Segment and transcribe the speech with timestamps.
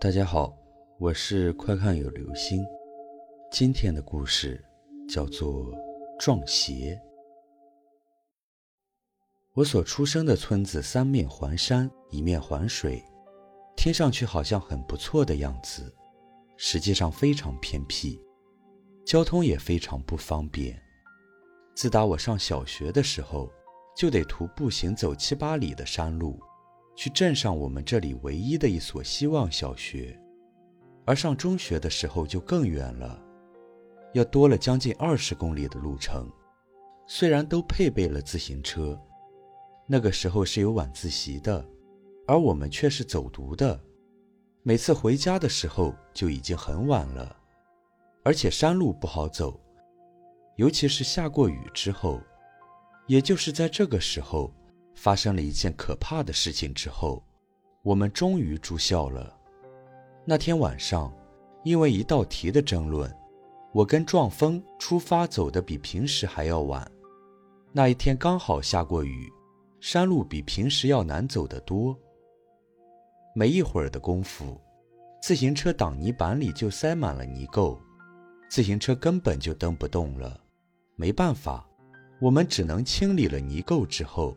[0.00, 0.56] 大家好，
[1.00, 2.64] 我是快看有流星。
[3.50, 4.64] 今天的故事
[5.08, 5.72] 叫做
[6.20, 6.94] 《撞邪》。
[9.54, 13.02] 我所出生的村子三面环山，一面环水，
[13.76, 15.92] 听上去好像很不错的样子，
[16.56, 18.20] 实际上非常偏僻，
[19.04, 20.80] 交通也非常不方便。
[21.74, 23.50] 自打我上小学的时候，
[23.96, 26.38] 就得徒步行走七八里的山路。
[26.98, 30.20] 去镇上我们这里唯一的一所希望小学，
[31.04, 33.22] 而上中学的时候就更远了，
[34.14, 36.28] 要多了将近二十公里的路程。
[37.06, 39.00] 虽然都配备了自行车，
[39.86, 41.64] 那个时候是有晚自习的，
[42.26, 43.80] 而我们却是走读的。
[44.64, 47.36] 每次回家的时候就已经很晚了，
[48.24, 49.60] 而且山路不好走，
[50.56, 52.20] 尤其是下过雨之后，
[53.06, 54.52] 也就是在这个时候。
[54.98, 57.22] 发生了一件可怕的事情之后，
[57.84, 59.32] 我们终于住校了。
[60.24, 61.14] 那天晚上，
[61.62, 63.08] 因为一道题的争论，
[63.72, 66.90] 我跟壮风出发走的比平时还要晚。
[67.72, 69.32] 那一天刚好下过雨，
[69.78, 71.96] 山路比平时要难走得多。
[73.36, 74.60] 没一会儿的功夫，
[75.22, 77.78] 自行车挡泥板里就塞满了泥垢，
[78.50, 80.40] 自行车根本就蹬不动了。
[80.96, 81.64] 没办法，
[82.20, 84.36] 我们只能清理了泥垢之后。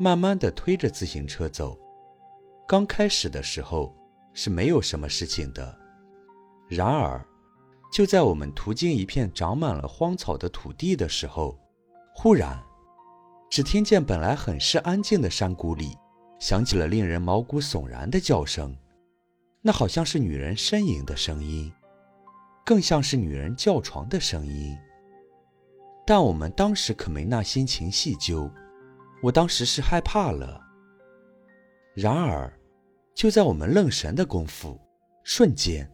[0.00, 1.76] 慢慢的推着自行车走，
[2.68, 3.92] 刚开始的时候
[4.32, 5.76] 是没有什么事情的。
[6.68, 7.20] 然而，
[7.92, 11.58] 就在我们途经一片长满了荒草的土地的时候，
[12.14, 12.62] 忽然，
[13.50, 15.96] 只听见本来很是安静的山谷里，
[16.38, 18.76] 响起了令人毛骨悚然的叫声。
[19.60, 21.72] 那好像是女人呻吟的声音，
[22.64, 24.78] 更像是女人叫床的声音。
[26.06, 28.48] 但我们当时可没那心情细究。
[29.20, 30.60] 我当时是害怕了。
[31.94, 32.52] 然而，
[33.14, 34.78] 就在我们愣神的功夫，
[35.24, 35.90] 瞬间，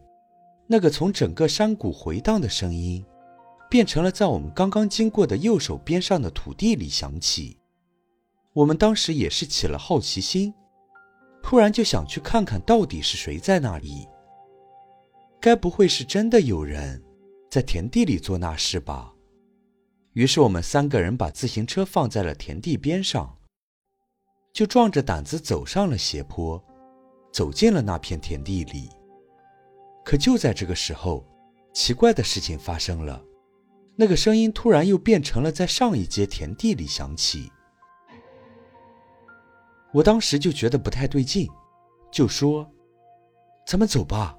[0.67, 3.03] 那个从整个山谷回荡的声音，
[3.69, 7.57] 变成了在我们刚刚经过的右手边上的土地里响起。
[8.53, 10.53] 我们当时也是起了好奇心，
[11.41, 14.07] 突然就想去看看到底是谁在那里。
[15.41, 17.03] 该不会是真的有人
[17.49, 19.14] 在田地里做那事吧？
[20.15, 23.37] 于是我们三个人把自行车放在了田地边上，
[24.53, 26.63] 就壮着胆子走上了斜坡，
[27.33, 28.89] 走进了那片田地里。
[30.05, 31.25] 可就在这个时候，
[31.73, 33.21] 奇怪的事情发生了，
[33.97, 37.51] 那个声音突然又变成了在上一节田地里响起。
[39.91, 41.49] 我当时就觉得不太对劲，
[42.09, 42.71] 就说
[43.67, 44.37] ：“咱们走吧，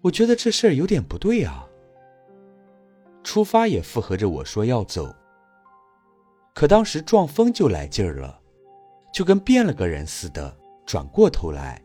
[0.00, 1.68] 我觉得这事儿有点不对啊。”
[3.24, 5.12] 出发也附和着我说要走，
[6.54, 8.38] 可当时撞风就来劲儿了，
[9.12, 10.54] 就跟变了个人似的，
[10.84, 11.82] 转过头来，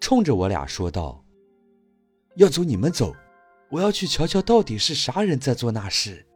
[0.00, 1.22] 冲着我俩说道
[2.36, 3.14] ：“要走你们走，
[3.70, 6.26] 我要去瞧瞧到底是啥人在做那事。”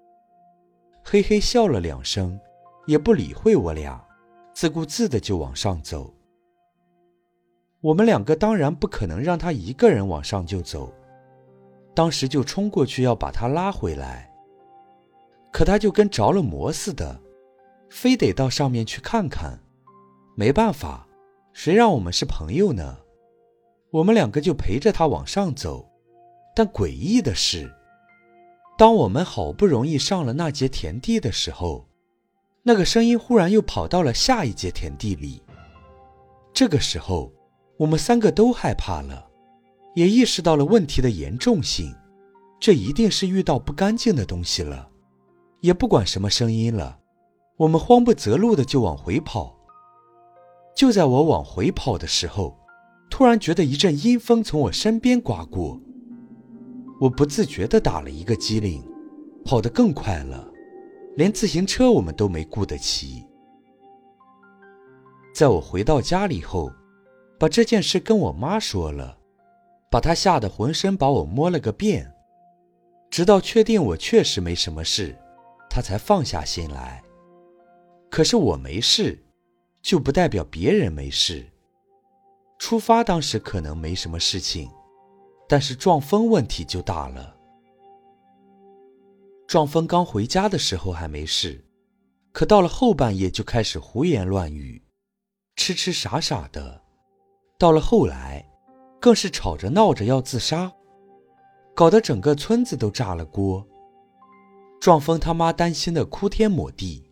[1.03, 2.39] 嘿嘿笑了两声，
[2.87, 4.07] 也不理会我俩，
[4.53, 6.15] 自顾自的就往上走。
[7.81, 10.93] 我们两个当然不可能让他一个人往上就走，
[11.95, 14.31] 当时就冲过去要把他拉回来。
[15.55, 17.21] 可他就跟着了魔似的，
[17.89, 19.57] 非得到上面去看看。
[20.35, 21.07] 没办法，
[21.53, 22.99] 谁让我们是朋友呢？
[23.93, 25.89] 我们两个就陪着他往上走。
[26.57, 27.73] 但诡异的是，
[28.77, 31.87] 当我们好不容易上了那节田地的时候，
[32.65, 35.41] 那个声音忽然又跑到了下一节田地里。
[36.53, 37.33] 这个时候，
[37.77, 39.25] 我们三个都害怕了，
[39.95, 41.95] 也意识到了问题的严重性。
[42.59, 44.91] 这一定是遇到不干净的东西了。
[45.65, 46.99] 也不管什么声音了，
[47.57, 49.57] 我们慌不择路的就往回跑。
[50.77, 52.55] 就在我往回跑的时候，
[53.09, 55.81] 突然觉得一阵阴风从我身边刮过，
[57.01, 58.85] 我不自觉的打了一个激灵，
[59.43, 60.47] 跑得更快了，
[61.17, 63.25] 连自行车我们都没顾得齐。
[65.35, 66.71] 在我回到家里后，
[67.39, 69.17] 把这件事跟我妈说了，
[69.91, 72.13] 把她吓得浑身把我摸了个遍，
[73.09, 75.17] 直到确定我确实没什么事。
[75.75, 77.03] 他才放下心来。
[78.09, 79.21] 可是我没事，
[79.83, 81.45] 就不代表别人没事。
[82.61, 84.71] 出发当时可能没什么事情，
[85.49, 87.35] 但是撞风问题就大了。
[89.49, 91.65] 撞风刚回家的时候还没事，
[92.31, 94.81] 可到了后半夜就开始胡言乱语，
[95.57, 96.81] 痴痴傻傻的。
[97.59, 98.49] 到了后来，
[99.01, 100.73] 更是吵着闹着要自杀，
[101.75, 103.67] 搞得整个村子都炸了锅。
[104.85, 107.11] 撞风他妈担心的哭天抹地，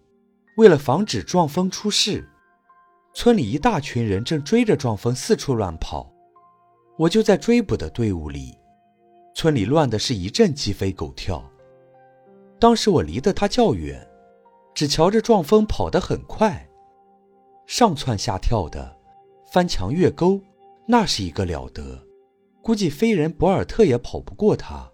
[0.59, 2.29] 为了防止撞风出事，
[3.15, 6.13] 村里一大群人正追着撞风四处乱跑。
[6.99, 8.55] 我就在追捕的队伍里，
[9.35, 11.43] 村里乱的是一阵鸡飞狗跳。
[12.61, 14.07] 当时我离得他较远，
[14.75, 16.69] 只瞧着撞风跑得很快，
[17.67, 18.95] 上蹿下跳的，
[19.51, 20.39] 翻墙越沟，
[20.87, 22.07] 那是一个了得，
[22.61, 24.92] 估计飞人博尔特也跑不过他。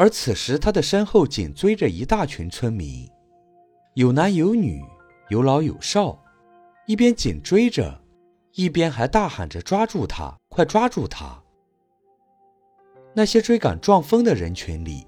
[0.00, 3.06] 而此时他的身后紧追着一大群村民，
[3.92, 4.82] 有男有女，
[5.28, 6.18] 有老有少，
[6.86, 8.00] 一边紧追着。
[8.54, 10.34] 一边还大喊着：“抓住他！
[10.48, 11.42] 快抓住他！”
[13.12, 15.06] 那些追赶撞风的人群里，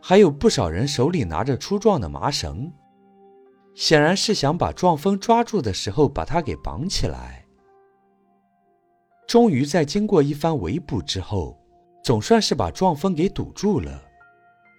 [0.00, 2.72] 还有不少人手里拿着粗壮的麻绳，
[3.74, 7.44] 显然是想把撞风抓住的时候把他给绑起来。
[9.28, 11.58] 终于在经过一番围捕之后，
[12.02, 14.06] 总算是把撞风给堵住了。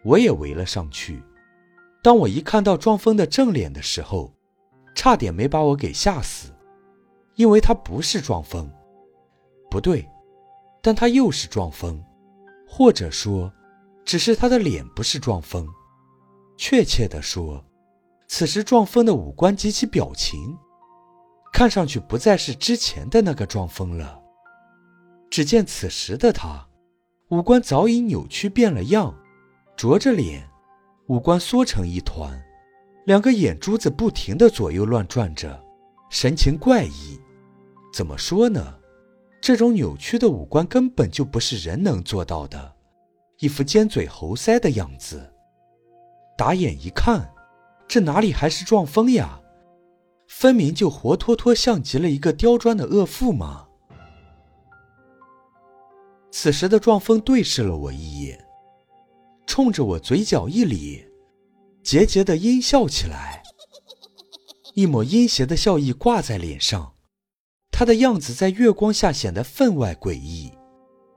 [0.04, 1.22] 我也围了上去。
[2.04, 4.34] 当我一看到撞风的正脸的时候，
[4.96, 6.52] 差点没把我给吓死。
[7.36, 8.70] 因为他不是撞风，
[9.70, 10.08] 不对，
[10.82, 12.04] 但他又是撞风，
[12.68, 13.52] 或者说，
[14.04, 15.68] 只是他的脸不是撞风。
[16.58, 17.64] 确切的说，
[18.28, 20.56] 此时撞风的五官及其表情，
[21.54, 24.22] 看上去不再是之前的那个撞风了。
[25.30, 26.68] 只见此时的他，
[27.30, 29.18] 五官早已扭曲变了样，
[29.76, 30.48] 啄着脸，
[31.08, 32.40] 五官缩成一团，
[33.06, 35.62] 两个眼珠子不停的左右乱转着。
[36.10, 37.20] 神情怪异，
[37.94, 38.76] 怎么说呢？
[39.42, 42.76] 这种扭曲的五官根本就不是人能做到的，
[43.40, 45.34] 一副尖嘴猴腮的样子。
[46.38, 47.34] 打眼一看，
[47.88, 49.42] 这哪里还是撞风呀？
[50.28, 53.68] 分明就活脱脱像极了一个刁钻的恶妇嘛！
[56.32, 58.46] 此时的撞风对视了我一眼，
[59.52, 61.12] 冲着我嘴角一咧，
[61.84, 63.44] 桀桀的阴笑起来。
[64.76, 66.94] 一抹阴邪的笑意挂在脸上，
[67.70, 70.50] 他的样子在月光下显得分外诡异。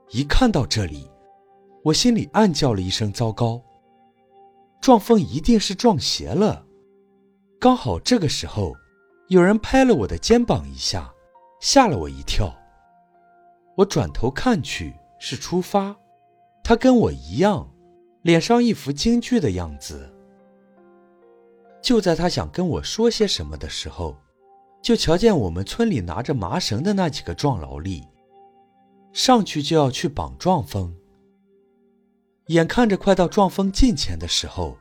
[0.09, 1.09] 一看到这里，
[1.81, 3.61] 我心里暗叫了一声：“糟糕！
[4.81, 6.65] 撞风一定是撞邪了。”
[7.57, 8.73] 刚好这个时候，
[9.29, 11.09] 有人拍了我的肩膀一下，
[11.61, 12.53] 吓了我一跳。
[13.77, 15.95] 我转头看去，是出发，
[16.65, 17.71] 他跟我一样，
[18.25, 20.11] 脸上一副惊惧的样子。
[21.79, 24.17] 就在他想跟我说些什么的时候，
[24.81, 28.03] 就瞧见我们村里拿着麻绳的那几个壮劳力，
[29.13, 30.91] 上去就要去绑壮风。
[32.47, 34.75] 眼看着快到撞风近前的时候，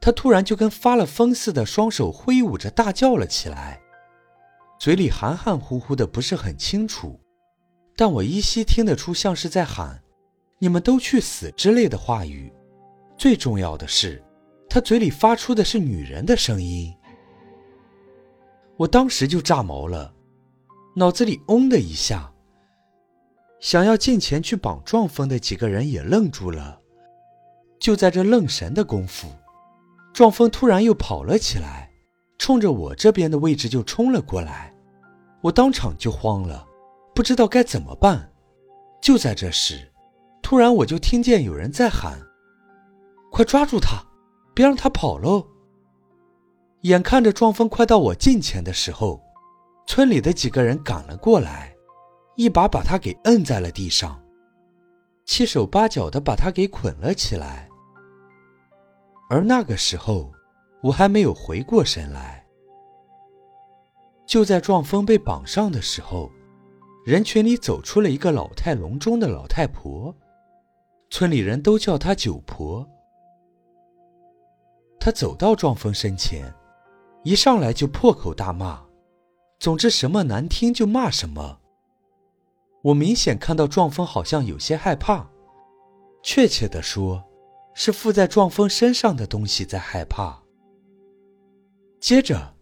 [0.00, 3.78] 他突然就跟发了疯似的，双手挥舞着大叫了起来，
[4.80, 7.20] 嘴里含含糊糊的，不是很清楚，
[7.94, 10.02] 但我依稀听得出像是在喊
[10.58, 12.52] “你们都去死”之类的话语。
[13.16, 14.22] 最重要的是。
[14.68, 16.92] 他嘴里发出的是女人的声音，
[18.76, 20.12] 我当时就炸毛了，
[20.96, 22.30] 脑子里嗡的一下。
[23.58, 26.78] 想要近前去绑撞风的几个人也愣住了。
[27.78, 29.28] 就在这愣神的功夫，
[30.12, 31.90] 撞风突然又跑了起来，
[32.36, 34.74] 冲着我这边的位置就冲了过来。
[35.40, 36.66] 我当场就慌了，
[37.14, 38.30] 不知道该怎么办。
[39.00, 39.90] 就在这时，
[40.46, 42.16] 突然我就听见有人在喊
[43.32, 44.00] ：“快抓住他！”
[44.54, 45.44] 别让他跑喽！
[46.82, 49.20] 眼看着撞风快到我近前的时候，
[49.88, 51.74] 村里的几个人赶了过来，
[52.36, 54.22] 一把把他给摁在了地上，
[55.24, 57.68] 七手八脚的把他给捆了起来。
[59.28, 60.32] 而那个时候，
[60.80, 62.46] 我还没有回过神来。
[64.24, 66.30] 就在撞风被绑上的时候，
[67.04, 70.14] 人群里走出了一个老态龙钟的老太婆，
[71.10, 72.88] 村里人都叫她九婆。
[74.98, 76.52] 她走到壮风身前，
[77.22, 78.84] 一上来就破口大骂，
[79.58, 81.60] 总之什么难听就骂什么。
[82.82, 85.28] 我明显看到壮风好像有些害怕，
[86.22, 87.24] 确切的说，
[87.74, 90.42] 是附在壮风身上的东西在害怕。
[92.00, 92.54] 接着，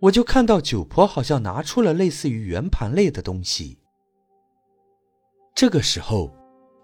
[0.00, 3.78] 我就看到九婆好像拿出了类似于圆盘类的东西。
[5.54, 6.32] 这个时候，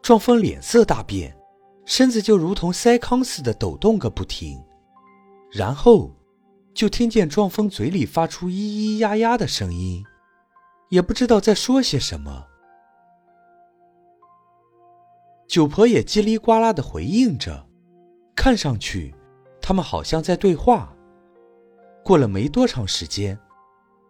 [0.03, 1.37] 撞风脸色大变，
[1.85, 4.63] 身子就如同筛糠似的抖动个不停。
[5.51, 6.11] 然后，
[6.75, 10.05] 就听见撞风嘴里发出咿咿呀呀的声音，
[10.91, 12.47] 也不知道在说些什么。
[15.47, 17.67] 九婆也叽里呱啦的回应着，
[18.37, 19.15] 看上去
[19.61, 20.95] 他们好像在对话。
[22.05, 23.39] 过了没多长时间，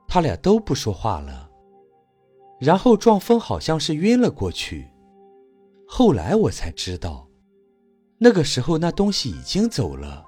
[0.07, 1.49] 他俩都不说话了。
[2.59, 4.91] 然后撞风好像是晕了过去。
[5.91, 7.27] 后来我才知道，
[8.19, 10.25] 那个时候那东西已经走了。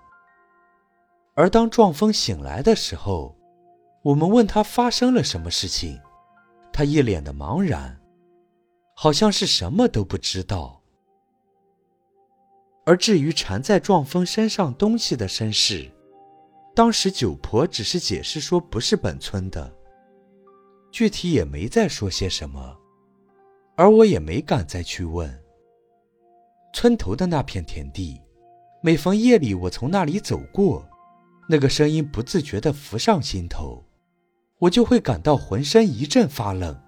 [1.35, 3.37] 而当撞风醒来的时候，
[4.03, 6.01] 我们问他发生了什么事情，
[6.73, 8.01] 他一脸的茫然，
[8.97, 10.81] 好像是什么都不知道。
[12.87, 15.89] 而至于缠在撞风身上东西的身世，
[16.75, 19.71] 当时九婆只是解释说不是本村的，
[20.91, 22.77] 具体也没再说些什么，
[23.77, 25.39] 而我也没敢再去问。
[26.73, 28.21] 村头的那片田地，
[28.83, 30.89] 每逢夜里我从那里走过，
[31.49, 33.85] 那个声音不自觉地浮上心头，
[34.59, 36.81] 我就会感到浑身一阵发冷，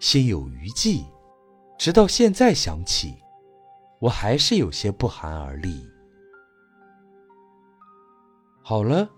[0.00, 1.04] 心有余悸。
[1.78, 3.14] 直到现在想起，
[4.00, 5.88] 我还是有些不寒而栗。
[8.62, 9.08] 好了，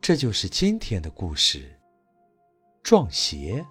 [0.00, 1.78] 这就是今天的故事。
[2.82, 3.64] 撞邪。